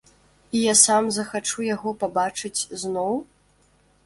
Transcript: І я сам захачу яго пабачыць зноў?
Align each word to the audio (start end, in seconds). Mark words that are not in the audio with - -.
І 0.59 0.61
я 0.61 0.73
сам 0.83 1.09
захачу 1.17 1.67
яго 1.75 1.93
пабачыць 2.05 2.67
зноў? 2.87 3.13